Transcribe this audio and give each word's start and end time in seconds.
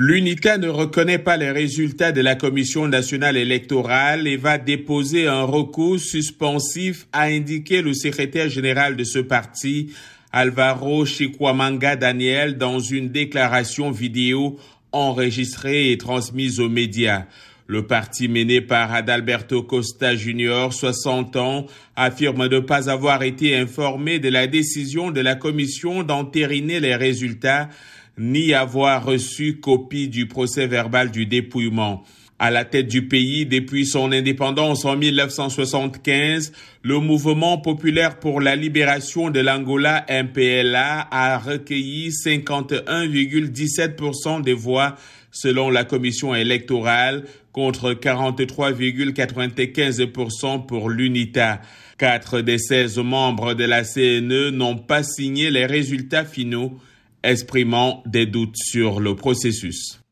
L'UNITA 0.00 0.58
ne 0.58 0.68
reconnaît 0.68 1.18
pas 1.18 1.36
les 1.36 1.50
résultats 1.50 2.12
de 2.12 2.20
la 2.20 2.36
Commission 2.36 2.86
nationale 2.86 3.36
électorale 3.36 4.28
et 4.28 4.36
va 4.36 4.56
déposer 4.56 5.26
un 5.26 5.42
recours 5.42 5.98
suspensif, 5.98 7.08
a 7.12 7.22
indiqué 7.22 7.82
le 7.82 7.92
secrétaire 7.94 8.48
général 8.48 8.94
de 8.94 9.02
ce 9.02 9.18
parti, 9.18 9.90
Alvaro 10.30 11.04
Chikwamanga 11.04 11.96
Daniel, 11.96 12.58
dans 12.58 12.78
une 12.78 13.08
déclaration 13.08 13.90
vidéo 13.90 14.60
enregistrée 14.92 15.90
et 15.90 15.98
transmise 15.98 16.60
aux 16.60 16.68
médias. 16.68 17.24
Le 17.70 17.86
parti 17.86 18.28
mené 18.28 18.62
par 18.62 18.94
Adalberto 18.94 19.62
Costa 19.62 20.16
Jr., 20.16 20.68
60 20.70 21.36
ans, 21.36 21.66
affirme 21.96 22.48
ne 22.48 22.60
pas 22.60 22.88
avoir 22.88 23.22
été 23.22 23.54
informé 23.54 24.18
de 24.18 24.30
la 24.30 24.46
décision 24.46 25.10
de 25.10 25.20
la 25.20 25.34
commission 25.34 26.02
d'entériner 26.02 26.80
les 26.80 26.96
résultats 26.96 27.68
ni 28.16 28.54
avoir 28.54 29.04
reçu 29.04 29.60
copie 29.60 30.08
du 30.08 30.26
procès 30.26 30.66
verbal 30.66 31.10
du 31.10 31.26
dépouillement. 31.26 32.04
À 32.40 32.52
la 32.52 32.64
tête 32.64 32.86
du 32.86 33.08
pays 33.08 33.46
depuis 33.46 33.84
son 33.84 34.12
indépendance 34.12 34.84
en 34.84 34.96
1975, 34.96 36.52
le 36.82 37.00
mouvement 37.00 37.58
populaire 37.58 38.20
pour 38.20 38.40
la 38.40 38.54
libération 38.54 39.30
de 39.30 39.40
l'Angola 39.40 40.06
MPLA 40.08 41.08
a 41.10 41.36
recueilli 41.38 42.10
51,17% 42.10 44.42
des 44.42 44.52
voix 44.52 44.94
selon 45.32 45.68
la 45.68 45.82
commission 45.82 46.32
électorale 46.32 47.24
contre 47.50 47.94
43,95% 47.94 50.64
pour 50.64 50.90
l'UNITA. 50.90 51.60
Quatre 51.98 52.40
des 52.40 52.58
16 52.58 52.98
membres 52.98 53.54
de 53.54 53.64
la 53.64 53.82
CNE 53.82 54.50
n'ont 54.50 54.78
pas 54.78 55.02
signé 55.02 55.50
les 55.50 55.66
résultats 55.66 56.24
finaux 56.24 56.78
exprimant 57.24 58.04
des 58.06 58.26
doutes 58.26 58.56
sur 58.56 59.00
le 59.00 59.16
processus. 59.16 59.98